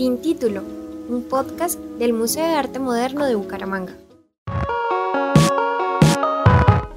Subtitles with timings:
[0.00, 0.62] Sin título,
[1.10, 3.92] un podcast del Museo de Arte Moderno de Bucaramanga.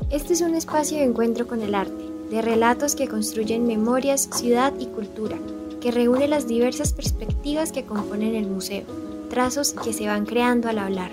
[0.09, 2.01] Este es un espacio de encuentro con el arte,
[2.31, 5.37] de relatos que construyen memorias, ciudad y cultura,
[5.81, 8.85] que reúne las diversas perspectivas que componen el museo,
[9.29, 11.11] trazos que se van creando al hablar.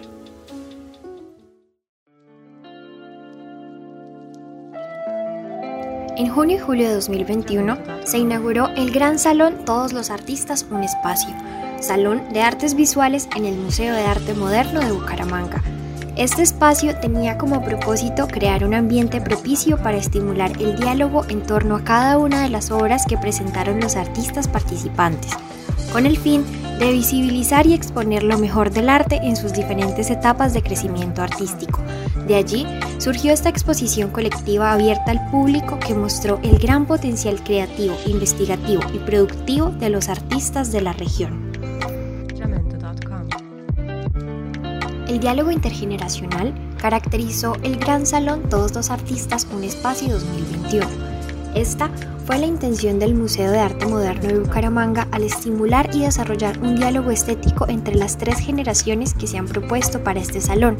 [6.16, 10.84] En junio y julio de 2021 se inauguró el Gran Salón Todos los Artistas Un
[10.84, 11.34] Espacio,
[11.80, 15.62] Salón de Artes Visuales en el Museo de Arte Moderno de Bucaramanga.
[16.14, 21.76] Este espacio tenía como propósito crear un ambiente propicio para estimular el diálogo en torno
[21.76, 25.32] a cada una de las obras que presentaron los artistas participantes,
[25.90, 26.44] con el fin
[26.78, 31.80] de visibilizar y exponer lo mejor del arte en sus diferentes etapas de crecimiento artístico.
[32.26, 32.66] De allí
[32.98, 38.98] surgió esta exposición colectiva abierta al público que mostró el gran potencial creativo, investigativo y
[38.98, 41.49] productivo de los artistas de la región.
[45.10, 50.86] El diálogo intergeneracional caracterizó el Gran Salón Todos los Artistas Un Espacio 2021.
[51.56, 51.90] Esta
[52.26, 56.76] fue la intención del Museo de Arte Moderno de Bucaramanga al estimular y desarrollar un
[56.76, 60.78] diálogo estético entre las tres generaciones que se han propuesto para este salón,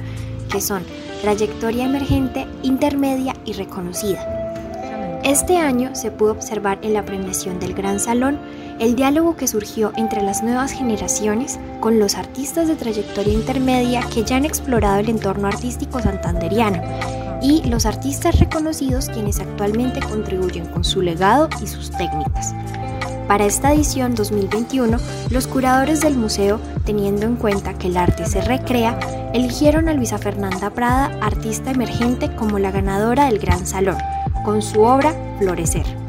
[0.48, 0.84] que son
[1.22, 5.20] trayectoria emergente, intermedia y reconocida.
[5.25, 8.39] Este año se pudo observar en la premiación del Gran Salón
[8.81, 14.25] el diálogo que surgió entre las nuevas generaciones con los artistas de trayectoria intermedia que
[14.25, 16.83] ya han explorado el entorno artístico santanderiano
[17.42, 22.55] y los artistas reconocidos quienes actualmente contribuyen con su legado y sus técnicas.
[23.28, 24.98] Para esta edición 2021,
[25.31, 28.98] los curadores del museo, teniendo en cuenta que el arte se recrea,
[29.34, 33.98] eligieron a Luisa Fernanda Prada, artista emergente, como la ganadora del Gran Salón,
[34.44, 36.00] con su obra Florecer.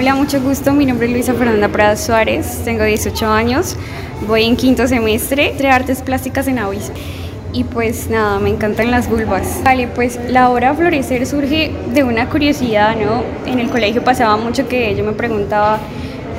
[0.00, 0.72] Hola, mucho gusto.
[0.72, 3.76] Mi nombre es Luisa Fernanda Prada Suárez, tengo 18 años,
[4.26, 6.90] voy en quinto semestre de Artes Plásticas en AUIS.
[7.52, 9.60] Y pues nada, me encantan las vulvas.
[9.62, 13.24] Vale, pues la obra Florecer surge de una curiosidad, ¿no?
[13.44, 15.78] En el colegio pasaba mucho que yo me preguntaba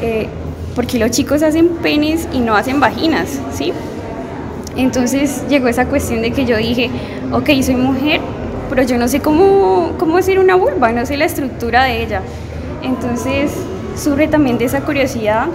[0.01, 0.25] eh,
[0.73, 3.73] por qué los chicos hacen penes y no hacen vaginas, ¿sí?
[4.75, 6.89] Entonces llegó esa cuestión de que yo dije,
[7.31, 8.21] ok, soy mujer,
[8.71, 12.23] pero yo no sé cómo, cómo hacer una vulva, no sé la estructura de ella.
[12.83, 13.51] Entonces
[13.95, 15.47] surge también de esa curiosidad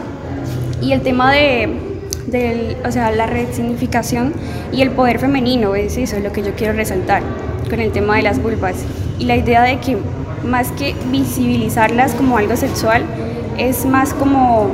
[0.80, 4.32] y el tema de, o sea, la resignificación
[4.72, 7.22] y el poder femenino, es eso lo que yo quiero resaltar
[7.68, 8.76] con el tema de las vulvas.
[9.18, 9.96] Y la idea de que
[10.44, 13.02] más que visibilizarlas como algo sexual,
[13.58, 14.68] es más como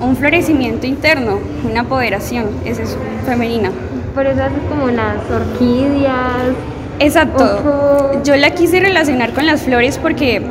[0.00, 1.38] un florecimiento interno,
[1.68, 3.70] una apoderación, es eso, femenina.
[4.14, 6.52] Por eso haces como las orquídeas.
[6.98, 8.20] Exacto.
[8.22, 10.42] Yo la quise relacionar con las flores porque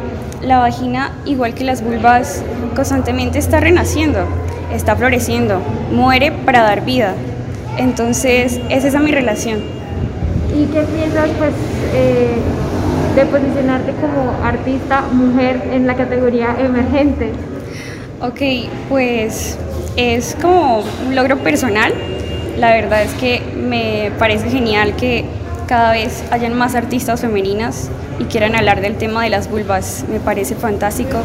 [0.44, 2.44] la vagina, igual que las vulvas,
[2.76, 4.20] constantemente está renaciendo,
[4.74, 7.14] está floreciendo, muere para dar vida.
[7.78, 9.60] Entonces, es esa mi relación.
[10.54, 11.54] ¿Y qué piensas pues,
[11.94, 12.36] eh,
[13.16, 17.32] de posicionarte como artista mujer en la categoría emergente?
[18.22, 19.58] Ok, pues
[19.96, 21.94] es como un logro personal.
[22.58, 25.26] La verdad es que me parece genial que
[25.68, 27.90] cada vez hayan más artistas femeninas
[28.22, 30.06] y quieran hablar del tema de las vulvas.
[30.10, 31.18] Me parece fantástico.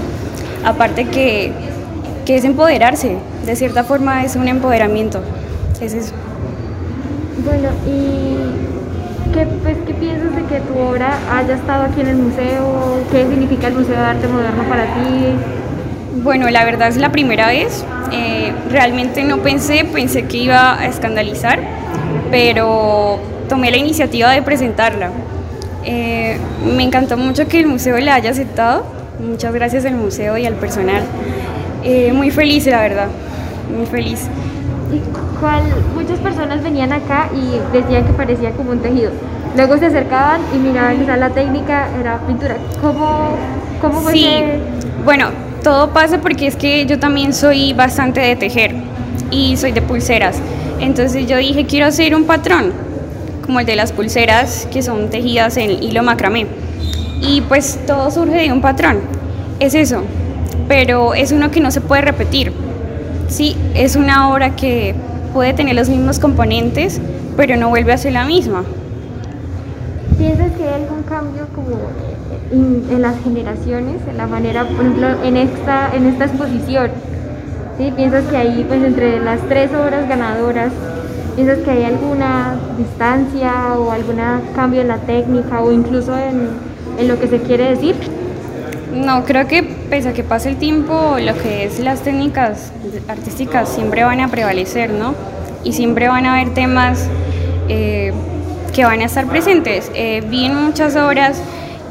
[0.64, 1.52] Aparte que,
[2.26, 5.20] es empoderarse, de cierta forma es un empoderamiento.
[5.80, 6.12] Es eso.
[7.44, 12.16] Bueno, ¿y qué, pues, qué piensas de que tu obra haya estado aquí en el
[12.16, 12.98] museo?
[13.12, 15.34] ¿Qué significa el Museo de Arte Moderno para ti?
[16.22, 17.84] Bueno, la verdad es la primera vez.
[18.10, 21.60] Eh, realmente no pensé, pensé que iba a escandalizar,
[22.30, 25.10] pero tomé la iniciativa de presentarla.
[25.86, 26.36] Eh,
[26.76, 28.84] me encantó mucho que el museo la haya aceptado.
[29.20, 31.02] Muchas gracias al museo y al personal.
[31.84, 33.06] Eh, muy feliz, la verdad.
[33.74, 34.26] Muy feliz.
[35.41, 35.62] ¿Cuál?
[35.94, 39.12] Muchas personas venían acá y decían que parecía como un tejido.
[39.56, 42.56] Luego se acercaban y miraban que la técnica era pintura.
[42.83, 43.36] ¿Cómo,
[43.80, 44.12] cómo fue?
[44.12, 44.28] Sí,
[45.04, 45.28] bueno,
[45.62, 48.74] todo pasa porque es que yo también soy bastante de tejer
[49.30, 50.38] y soy de pulseras.
[50.80, 52.72] Entonces yo dije, quiero hacer un patrón
[53.47, 56.47] como el de las pulseras que son tejidas en hilo macramé.
[57.21, 58.98] Y pues todo surge de un patrón,
[59.60, 60.03] es eso,
[60.69, 62.53] pero es uno que no se puede repetir.
[63.28, 64.95] Sí, es una obra que
[65.33, 67.01] puede tener los mismos componentes,
[67.37, 68.65] pero no vuelve a ser la misma.
[70.19, 71.77] ¿Piensas que hay algún cambio como
[72.51, 76.91] en, las generaciones, en la manera, por ejemplo, en esta, en esta exposición?
[77.77, 77.93] ¿Sí?
[77.95, 80.72] ¿Piensas que ahí, pues entre las tres obras ganadoras,
[81.36, 84.16] ¿Piensas que hay alguna distancia o algún
[84.54, 86.48] cambio en la técnica o incluso en,
[86.98, 87.94] en lo que se quiere decir?
[88.94, 92.72] No, creo que pese a que pase el tiempo, lo que es las técnicas
[93.06, 95.15] artísticas siempre van a prevalecer, ¿no?
[95.62, 97.06] Y siempre van a haber temas
[97.68, 98.15] eh,
[98.74, 99.91] que van a estar presentes.
[99.94, 101.42] Eh, vi en muchas obras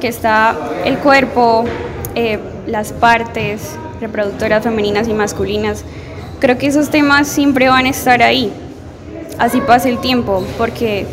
[0.01, 0.55] que está
[0.85, 1.65] el cuerpo,
[2.15, 5.85] eh, las partes reproductoras femeninas y masculinas.
[6.39, 8.51] Creo que esos temas siempre van a estar ahí,
[9.37, 11.05] así pasa el tiempo, porque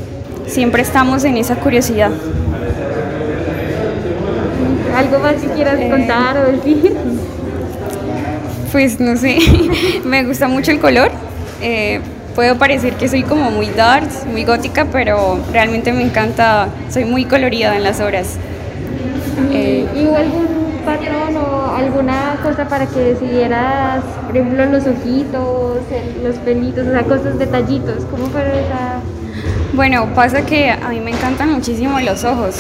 [0.47, 2.11] siempre estamos en esa curiosidad.
[4.97, 6.95] ¿Algo más que quieras eh, contar o decir?
[8.71, 9.39] Pues no sé,
[10.05, 11.11] me gusta mucho el color.
[11.63, 12.01] Eh,
[12.35, 17.25] puedo parecer que soy como muy dark, muy gótica, pero realmente me encanta, soy muy
[17.25, 18.37] colorida en las obras.
[19.53, 20.62] Eh, ¿Y hubo algún
[21.03, 25.79] patrón o alguna cosa para que decidieras, por ejemplo, los ojitos,
[26.23, 28.05] los pelitos, o sea, cosas, detallitos?
[28.11, 29.01] ¿Cómo fue esa...?
[29.75, 32.57] Bueno, pasa que a mí me encantan muchísimo los ojos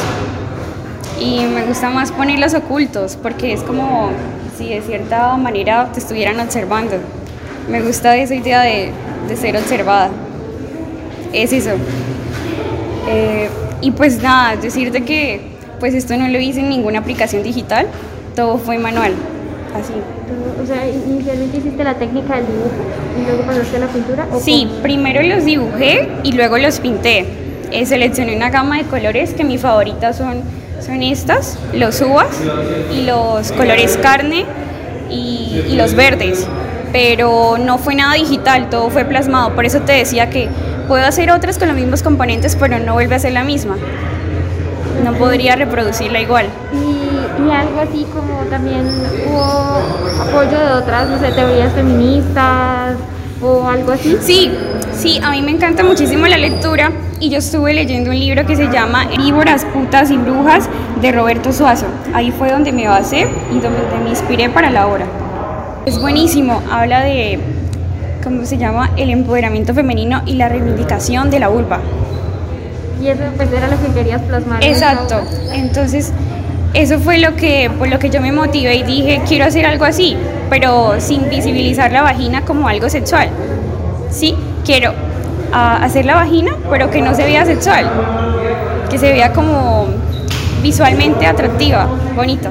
[1.21, 4.11] y me gusta más ponerlos ocultos porque es como
[4.57, 6.97] si de cierta manera te estuvieran observando.
[7.69, 8.93] Me gusta esa idea de,
[9.29, 10.11] de ser observada.
[11.33, 11.73] Es eso.
[13.09, 13.49] Eh,
[13.83, 17.89] y pues nada, decirte que pues esto no lo hice en ninguna aplicación digital,
[18.35, 19.13] todo fue manual,
[19.75, 19.93] así.
[20.63, 22.71] O sea, inicialmente hiciste la técnica del dibujo
[23.19, 24.27] y luego pasaste a la pintura.
[24.41, 27.27] sí, primero los dibujé y luego los pinté.
[27.71, 30.43] Eh, seleccioné una gama de colores que mis favoritas son,
[30.85, 32.29] son estas, los uvas
[32.95, 34.45] y los colores carne
[35.11, 36.47] y, y los verdes.
[36.93, 39.55] Pero no fue nada digital, todo fue plasmado.
[39.55, 40.49] Por eso te decía que
[40.87, 43.77] puedo hacer otras con los mismos componentes, pero no vuelve a ser la misma
[45.03, 46.47] no podría reproducirla igual.
[46.73, 46.82] Y,
[47.51, 48.87] algo así como también
[49.27, 52.97] hubo apoyo de otras, no sé, teorías feministas
[53.43, 54.17] o algo así.
[54.21, 54.51] Sí,
[54.93, 58.57] sí, a mí me encanta muchísimo la lectura y yo estuve leyendo un libro que
[58.57, 60.69] se llama Víboras, putas y brujas
[61.01, 61.87] de Roberto Suazo.
[62.15, 65.07] Ahí fue donde me basé y donde me inspiré para la obra.
[65.87, 67.41] Es buenísimo, habla de,
[68.23, 68.91] ¿cómo se llama?
[68.97, 71.81] El empoderamiento femenino y la reivindicación de la vulva.
[73.03, 74.63] Y eso pues era lo que querías plasmar.
[74.63, 75.23] Exacto.
[75.53, 76.13] Entonces,
[76.75, 79.85] eso fue lo que, por lo que yo me motivé y dije, quiero hacer algo
[79.85, 80.17] así,
[80.49, 83.29] pero sin visibilizar la vagina como algo sexual.
[84.11, 84.35] Sí,
[84.65, 84.93] quiero
[85.53, 87.91] ah, hacer la vagina, pero que no se vea sexual,
[88.91, 89.87] que se vea como
[90.63, 92.49] visualmente atractiva, bonito.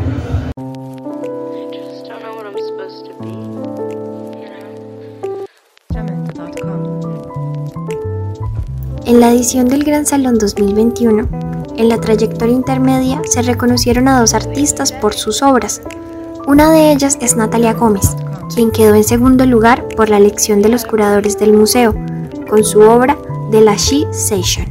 [9.05, 11.50] En la edición del Gran Salón 2021,
[11.81, 15.81] en la trayectoria intermedia se reconocieron a dos artistas por sus obras.
[16.45, 18.15] Una de ellas es Natalia Gómez,
[18.53, 21.95] quien quedó en segundo lugar por la elección de los curadores del museo,
[22.47, 23.17] con su obra
[23.49, 24.67] de la She Session,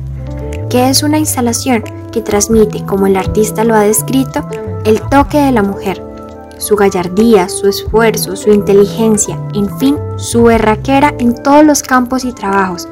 [0.68, 4.46] que es una instalación que transmite, como el artista lo ha descrito,
[4.84, 6.00] el toque de la mujer,
[6.58, 12.32] su gallardía, su esfuerzo, su inteligencia, en fin, su berraquera en todos los campos y
[12.32, 12.86] trabajos,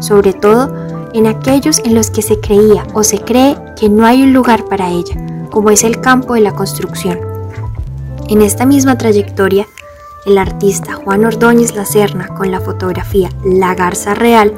[0.00, 0.72] sobre todo
[1.18, 4.64] en aquellos en los que se creía o se cree que no hay un lugar
[4.66, 5.16] para ella,
[5.50, 7.18] como es el campo de la construcción.
[8.28, 9.66] En esta misma trayectoria,
[10.26, 14.54] el artista Juan Ordóñez Lacerna con la fotografía La Garza Real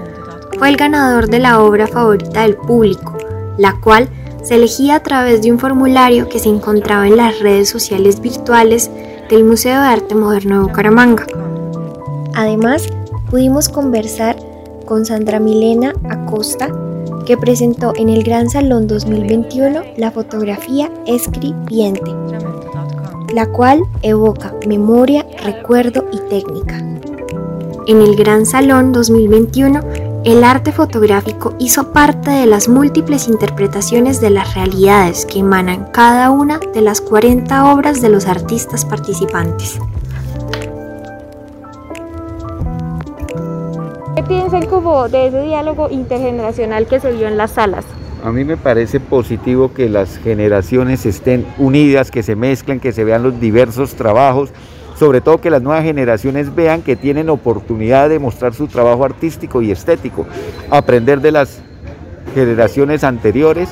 [0.58, 3.16] fue el ganador de la obra favorita del público,
[3.56, 4.10] la cual
[4.42, 8.90] se elegía a través de un formulario que se encontraba en las redes sociales virtuales
[9.30, 11.26] del Museo de Arte Moderno de Bucaramanga.
[12.34, 12.86] Además,
[13.30, 14.49] pudimos conversar
[14.90, 16.68] con Sandra Milena Acosta,
[17.24, 22.10] que presentó en el Gran Salón 2021 la fotografía Escribiente,
[23.32, 26.78] la cual evoca memoria, recuerdo y técnica.
[27.86, 29.80] En el Gran Salón 2021,
[30.24, 36.32] el arte fotográfico hizo parte de las múltiples interpretaciones de las realidades que emanan cada
[36.32, 39.78] una de las 40 obras de los artistas participantes.
[44.30, 47.84] Piensan como de ese diálogo intergeneracional que se vio en las salas?
[48.24, 53.02] A mí me parece positivo que las generaciones estén unidas, que se mezclen, que se
[53.02, 54.50] vean los diversos trabajos,
[54.96, 59.62] sobre todo que las nuevas generaciones vean que tienen oportunidad de mostrar su trabajo artístico
[59.62, 60.26] y estético,
[60.70, 61.60] aprender de las
[62.32, 63.70] generaciones anteriores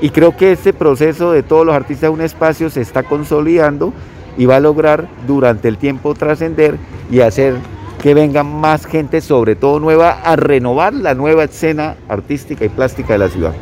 [0.00, 3.92] y creo que este proceso de todos los artistas de un espacio se está consolidando
[4.38, 6.76] y va a lograr durante el tiempo trascender
[7.10, 7.56] y hacer
[8.00, 13.12] que venga más gente, sobre todo nueva, a renovar la nueva escena artística y plástica
[13.12, 13.52] de la ciudad.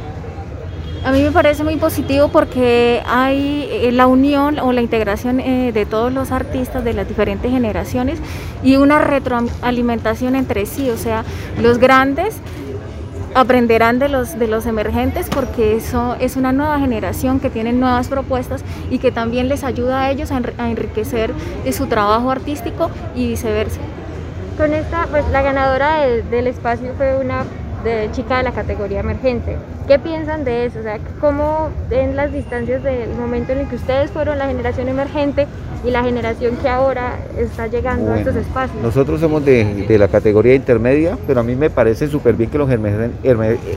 [1.05, 5.73] A mí me parece muy positivo porque hay eh, la unión o la integración eh,
[5.73, 8.19] de todos los artistas de las diferentes generaciones
[8.63, 11.25] y una retroalimentación entre sí, o sea,
[11.63, 12.37] los grandes
[13.35, 18.09] aprenderán de los, de los emergentes porque eso es una nueva generación que tiene nuevas
[18.09, 21.33] propuestas y que también les ayuda a ellos a, enriquecer
[21.73, 23.81] su trabajo artístico y viceversa.
[24.59, 27.45] Con esta, pues la ganadora del espacio fue una
[27.85, 29.57] de chica de la categoría emergente.
[29.87, 30.81] ¿Qué piensan de eso?
[30.81, 34.89] O sea, ¿cómo en las distancias del momento en el que ustedes fueron la generación
[34.89, 35.47] emergente
[35.85, 38.83] y la generación que ahora está llegando a estos espacios?
[38.83, 42.59] Nosotros somos de, de, la categoría intermedia, pero a mí me parece súper bien que
[42.59, 42.69] los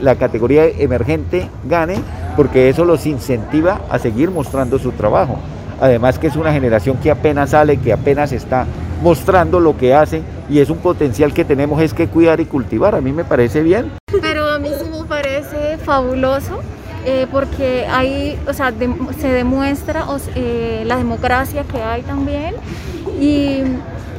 [0.00, 1.94] la categoría emergente gane,
[2.34, 5.38] porque eso los incentiva a seguir mostrando su trabajo.
[5.80, 8.66] Además que es una generación que apenas sale, que apenas está
[9.02, 12.94] mostrando lo que hace y es un potencial que tenemos es que cuidar y cultivar.
[12.94, 13.90] A mí me parece bien.
[14.20, 16.60] Pero a mí sí me parece fabuloso
[17.04, 18.72] eh, porque ahí, o sea,
[19.18, 20.06] se demuestra
[20.36, 22.54] eh, la democracia que hay también
[23.20, 23.62] y,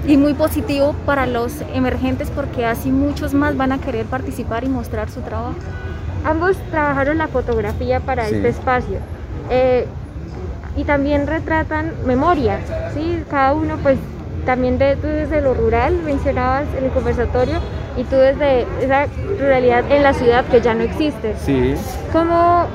[0.06, 4.70] y, muy positivo para los emergentes porque así muchos más van a querer participar y
[4.70, 5.56] mostrar su trabajo.
[6.26, 8.98] Ambos trabajaron la fotografía para este espacio.
[9.50, 9.88] Eh,
[10.76, 12.60] y también retratan memoria,
[12.94, 13.24] ¿sí?
[13.30, 14.00] Cada uno pues
[14.46, 17.60] también de, tú desde lo rural, mencionabas en el conversatorio,
[17.98, 19.08] y tú desde esa
[19.40, 21.36] ruralidad en la ciudad que ya no existe.
[21.38, 21.76] Sí.
[22.12, 22.66] ¿Cómo,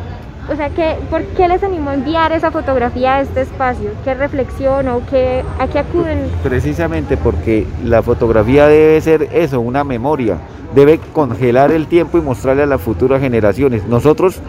[0.51, 3.91] o sea, ¿qué, ¿por qué les animó a enviar esa fotografía a este espacio?
[4.05, 6.31] ¿Qué reflexión o qué, a qué acuden?
[6.43, 10.39] Precisamente porque la fotografía debe ser eso, una memoria.
[10.75, 13.87] Debe congelar el tiempo y mostrarle a las futuras generaciones.
[13.87, 14.41] Nosotros,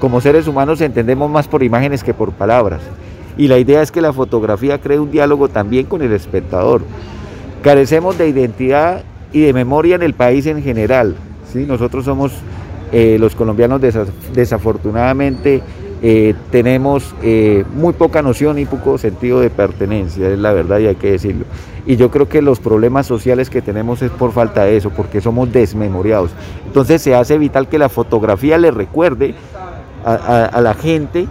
[0.00, 2.80] como seres humanos, entendemos más por imágenes que por palabras
[3.40, 6.82] y la idea es que la fotografía cree un diálogo también con el espectador.
[7.62, 11.16] Carecemos de identidad y de memoria en el país en general.
[11.50, 11.64] ¿sí?
[11.66, 12.32] Nosotros somos
[12.92, 13.80] eh, los colombianos
[14.34, 15.62] desafortunadamente
[16.02, 20.88] eh, tenemos eh, muy poca noción y poco sentido de pertenencia, es la verdad y
[20.88, 21.46] hay que decirlo.
[21.86, 25.22] Y yo creo que los problemas sociales que tenemos es por falta de eso, porque
[25.22, 26.30] somos desmemoriados.
[26.66, 29.34] Entonces se hace vital que la fotografía le recuerde
[30.04, 31.26] a la gente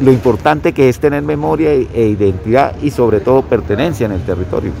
[0.00, 4.22] lo importante que es tener memoria e, e identidad y sobre todo pertenencia en el
[4.22, 4.72] territorio.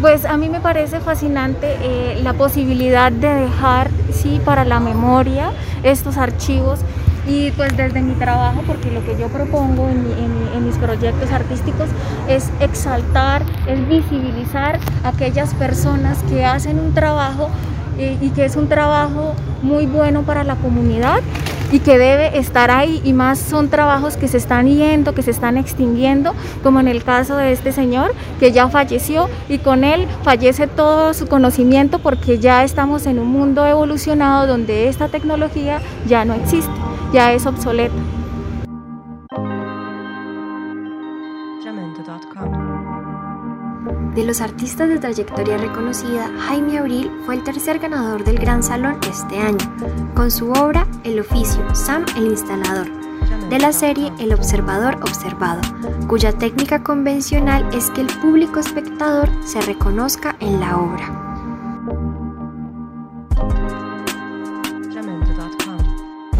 [0.00, 5.52] Pues a mí me parece fascinante eh, la posibilidad de dejar sí, para la memoria
[5.82, 6.80] estos archivos
[7.26, 11.88] y pues desde mi trabajo, porque lo que yo propongo en, mis proyectos artísticos
[12.28, 17.48] es exaltar, es visibilizar a aquellas personas que hacen un trabajo
[17.98, 21.20] eh, y que es un trabajo muy bueno para la comunidad
[21.72, 25.30] y que debe estar ahí y más son trabajos que se están yendo, que se
[25.30, 30.06] están extinguiendo, como en el caso de este señor que ya falleció y con él
[30.22, 36.24] fallece todo su conocimiento porque ya estamos en un mundo evolucionado donde esta tecnología ya
[36.24, 36.72] no existe,
[37.12, 38.15] ya es obsoleta.
[44.16, 48.96] De los artistas de trayectoria reconocida, Jaime Abril fue el tercer ganador del Gran Salón
[49.06, 49.58] este año,
[50.14, 52.86] con su obra El oficio, Sam el instalador,
[53.50, 55.60] de la serie El observador observado,
[56.08, 61.06] cuya técnica convencional es que el público espectador se reconozca en la obra.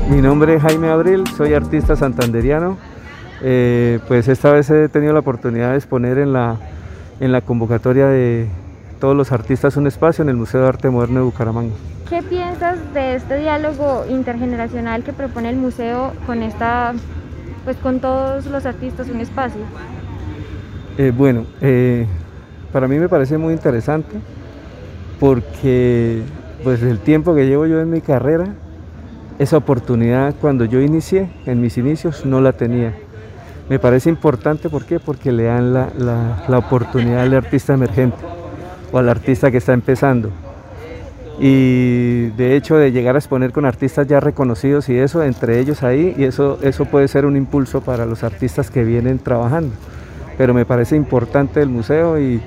[0.08, 2.78] Mi nombre es Jaime Abril, soy artista santanderiano.
[3.42, 6.56] Eh, pues esta vez he tenido la oportunidad de exponer en la
[7.20, 8.46] en la convocatoria de
[9.00, 11.74] todos los artistas un espacio en el Museo de Arte Moderno de Bucaramanga.
[12.08, 16.94] ¿Qué piensas de este diálogo intergeneracional que propone el museo con esta,
[17.64, 19.60] pues con todos los artistas un espacio?
[20.98, 22.06] Eh, bueno, eh,
[22.72, 24.16] para mí me parece muy interesante
[25.18, 26.22] porque
[26.62, 28.46] pues el tiempo que llevo yo en mi carrera,
[29.38, 32.94] esa oportunidad cuando yo inicié, en mis inicios, no la tenía.
[33.68, 35.00] Me parece importante, ¿por qué?
[35.00, 35.88] Porque le dan la,
[36.48, 38.18] la, oportunidad al artista emergente
[38.92, 40.30] o al artista que está empezando.
[41.40, 45.82] Y de hecho de llegar a exponer con artistas ya reconocidos y eso, entre ellos
[45.82, 49.74] ahí, y eso, eso puede ser un impulso para los artistas que vienen trabajando.
[50.38, 52.40] Pero me parece importante el museo y,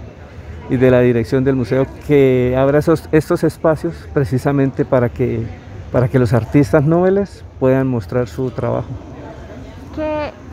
[0.69, 5.41] y de la dirección del museo que abra esos, estos espacios precisamente para que,
[5.91, 8.87] para que los artistas noveles puedan mostrar su trabajo.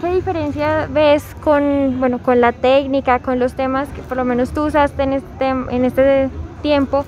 [0.00, 4.50] ¿Qué, diferencia ves con, bueno, con la técnica, con los temas que por lo menos
[4.50, 6.28] tú usaste en este, en este
[6.62, 7.04] tiempo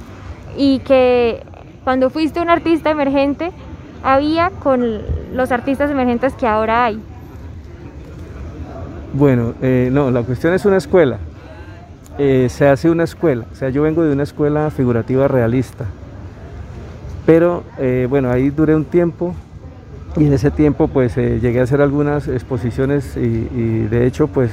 [0.57, 1.43] y que
[1.85, 3.51] cuando fuiste un artista emergente
[4.03, 7.01] había con los artistas emergentes que ahora hay?
[9.13, 11.19] Bueno, eh, no, la cuestión es una escuela.
[12.19, 15.85] Eh, se hace una escuela, o sea, yo vengo de una escuela figurativa realista,
[17.25, 19.37] pero eh, bueno, ahí duré un tiempo
[20.19, 24.51] y en ese tiempo pues eh, llegué a hacer algunas exposiciones y, de hecho pues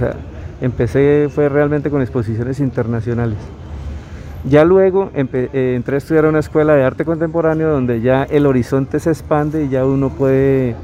[0.61, 3.37] empecé fue realmente con exposiciones internacionales
[4.47, 8.45] Ya luego eh, entré a estudiar a una escuela de arte contemporáneo donde ya el
[8.45, 10.75] horizonte se expande y ya uno puede,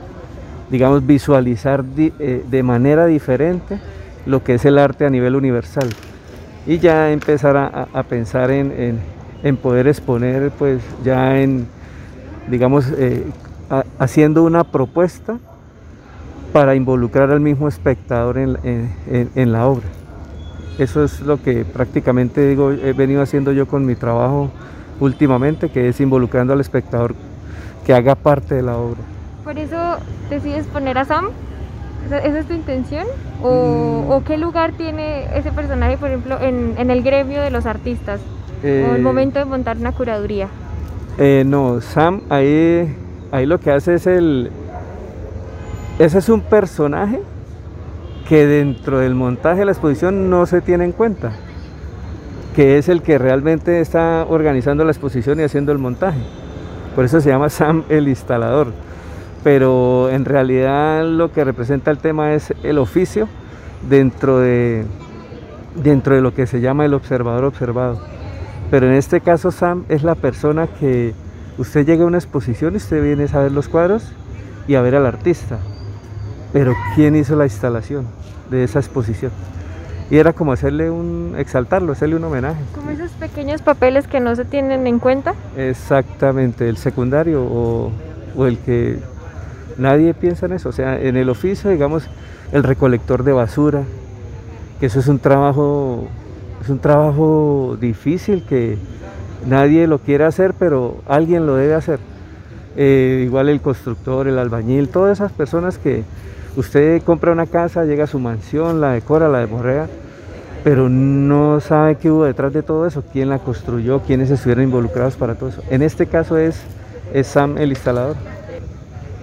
[0.71, 3.79] digamos, visualizar eh, de manera diferente
[4.25, 5.89] lo que es el arte a nivel universal.
[6.65, 8.99] Y ya empezar a, pensar en,
[9.61, 11.67] poder exponer, pues ya en,
[12.49, 13.23] digamos, eh,
[13.99, 15.37] haciendo una propuesta
[16.53, 19.87] para involucrar al mismo espectador en la obra.
[20.77, 24.49] Eso es lo que prácticamente digo, he venido haciendo yo con mi trabajo
[24.99, 27.13] últimamente, que es involucrando al espectador
[27.85, 28.99] que haga parte de la obra.
[29.43, 29.97] ¿Por eso
[30.29, 31.29] decides poner a Sam?
[32.05, 33.05] ¿Esa es tu intención?
[33.43, 34.23] ¿O, mm.
[34.23, 38.19] qué lugar tiene ese personaje, por ejemplo, en, el gremio de los artistas?
[38.63, 40.47] ¿O el eh, momento de montar una curaduría?
[41.17, 42.95] Eh, no, Sam ahí,
[43.31, 44.51] ahí lo que hace es el...
[45.99, 47.21] Ese es un personaje
[48.27, 51.33] que dentro del montaje de la exposición no se tiene en cuenta,
[52.55, 56.21] que es el que realmente está organizando la exposición y haciendo el montaje.
[56.95, 58.67] Por eso se llama Sam el instalador.
[59.43, 63.27] Pero en realidad lo que representa el tema es el oficio
[63.89, 64.85] dentro de,
[65.75, 67.99] dentro de lo que se llama el observador observado.
[68.69, 71.13] Pero en este caso Sam es la persona que
[71.57, 74.11] usted llega a una exposición y usted viene a ver los cuadros
[74.67, 75.59] y a ver al artista.
[76.53, 78.05] Pero ¿quién hizo la instalación?
[78.51, 79.31] de esa exposición.
[80.11, 82.61] Y era como hacerle un, exaltarlo, hacerle un homenaje.
[82.75, 85.33] Como esos pequeños papeles que no se tienen en cuenta.
[85.57, 87.91] Exactamente, el secundario o,
[88.35, 88.99] o el que
[89.77, 90.69] nadie piensa en eso.
[90.69, 92.03] O sea, en el oficio, digamos,
[92.51, 93.83] el recolector de basura,
[94.81, 96.09] que eso es un trabajo,
[96.61, 98.77] es un trabajo difícil que
[99.45, 101.99] nadie lo quiere hacer, pero alguien lo debe hacer.
[102.77, 106.03] Eh, igual el constructor, el albañil, todas esas personas que,
[106.57, 109.87] Usted compra una casa, llega a su mansión, la decora, la deborrea,
[110.65, 115.15] pero no sabe qué hubo detrás de todo eso, quién la construyó, quiénes estuvieron involucrados
[115.15, 115.63] para todo eso.
[115.69, 116.61] En este caso es,
[117.23, 118.17] Sam el instalador.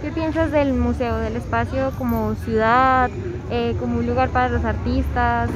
[0.00, 3.10] ¿Qué piensas del museo, del espacio como ciudad,
[3.50, 5.50] eh, como un lugar para los artistas?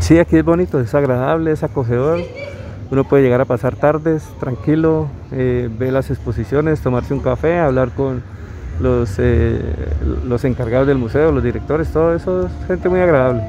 [0.00, 2.20] Sí, aquí es bonito, es agradable, es acogedor.
[2.90, 7.90] Uno puede llegar a pasar tardes tranquilo, eh, ver las exposiciones, tomarse un café, hablar
[7.90, 8.22] con,
[8.80, 9.60] los, eh,
[10.26, 13.42] los encargados del museo, los directores, todo eso es gente muy agradable.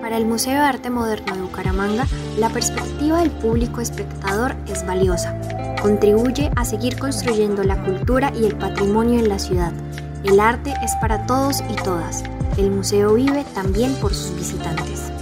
[0.00, 2.06] Para el Museo de Arte Moderno de Bucaramanga,
[2.38, 5.38] la perspectiva del público espectador es valiosa.
[5.82, 9.72] Contribuye a seguir construyendo la cultura y el patrimonio en la ciudad.
[10.24, 12.24] El arte es para todos y todas.
[12.58, 15.12] El museo vive también por sus visitantes.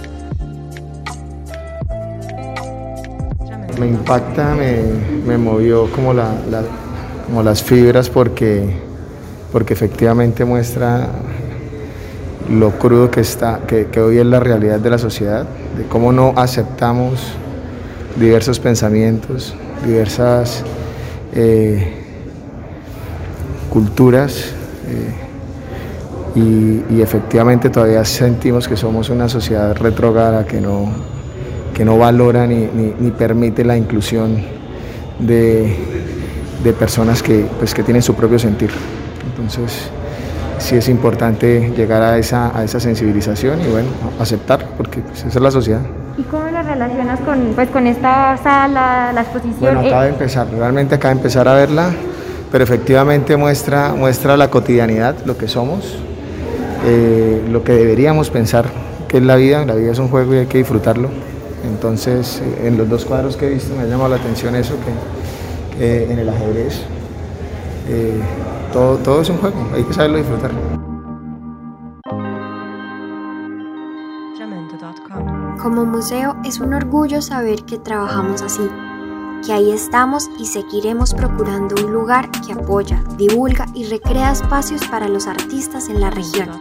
[3.79, 6.33] me impacta, me, movió como, la,
[7.27, 8.67] como las fibras porque,
[9.51, 11.09] porque efectivamente muestra
[12.49, 15.45] lo crudo que, está, que, hoy es la realidad de la sociedad,
[15.77, 17.21] de cómo no aceptamos
[18.15, 19.53] diversos pensamientos,
[19.85, 20.63] diversas
[21.35, 22.03] eh,
[23.69, 24.53] culturas
[24.87, 25.26] eh,
[26.37, 30.91] y, y, efectivamente todavía sentimos que somos una sociedad retrograda que no,
[31.73, 34.41] que no valora ni, permite la inclusión
[35.19, 35.75] de,
[36.79, 38.71] personas que, pues, que tienen su propio sentir.
[39.29, 39.89] Entonces,
[40.57, 45.27] sí es importante llegar a esa, a esa sensibilización y bueno, aceptar, porque pues, esa
[45.37, 45.81] es la sociedad.
[46.17, 49.59] ¿Y cómo lo relacionas con, pues, con esta sala, la exposición?
[49.59, 51.91] Bueno, acaba de empezar, realmente acaba de empezar a verla,
[52.51, 55.97] pero efectivamente muestra, muestra la cotidianidad, lo que somos,
[56.89, 58.65] eh, lo que deberíamos pensar
[59.09, 61.09] que es la vida, la vida es un juego y hay que disfrutarlo.
[61.69, 64.75] Entonces, en los dos cuadros que he visto me ha llamado la atención eso,
[65.79, 66.81] que, en el ajedrez
[67.89, 68.19] eh,
[68.71, 70.51] todo, todo es un juego, hay que saberlo disfrutar.
[75.61, 78.69] Como museo es un orgullo saber que trabajamos así,
[79.45, 85.09] que ahí estamos y seguiremos procurando un lugar que apoya, divulga y recrea espacios para
[85.09, 86.56] los artistas en la región.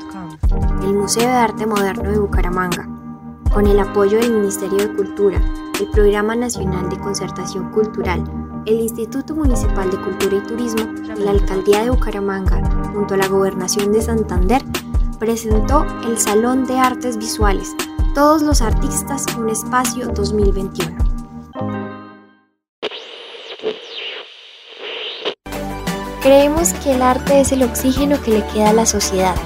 [0.96, 2.88] Museo de Arte Moderno de Bucaramanga
[3.52, 5.40] con el apoyo del Ministerio de Cultura,
[5.80, 8.24] el Programa Nacional de Concertación Cultural,
[8.66, 10.82] el Instituto Municipal de Cultura y Turismo
[11.16, 14.62] y la Alcaldía de Bucaramanga, junto a la Gobernación de Santander,
[15.18, 17.74] presentó el Salón de Artes Visuales,
[18.14, 20.96] Todos los Artistas, un espacio 2021.
[26.22, 29.36] Creemos que el arte es el oxígeno que le queda a la sociedad.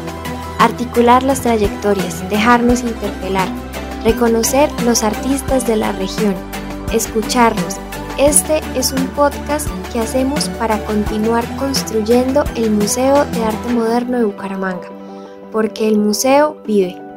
[0.61, 3.49] Articular las trayectorias, dejarnos interpelar,
[4.05, 6.35] reconocer los artistas de la región,
[6.93, 7.77] escucharlos.
[8.19, 14.25] Este es un podcast que hacemos para continuar construyendo el Museo de Arte Moderno de
[14.25, 14.91] Bucaramanga,
[15.51, 17.10] porque el museo vive.